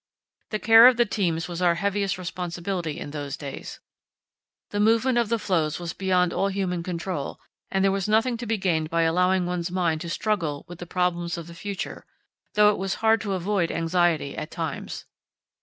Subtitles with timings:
[0.49, 3.79] The care of the teams was our heaviest responsibility in those days.
[4.71, 7.39] The movement of the floes was beyond all human control,
[7.69, 10.87] and there was nothing to be gained by allowing one's mind to struggle with the
[10.87, 12.03] problems of the future,
[12.55, 15.05] though it was hard to avoid anxiety at times.